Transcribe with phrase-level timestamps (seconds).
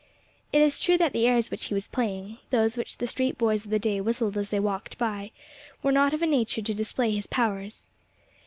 [0.51, 3.63] It is true that the airs which he was playing, those which the street boys
[3.65, 5.29] of the day whistled as they walked by,
[5.83, 7.87] were not of a nature to display his powers.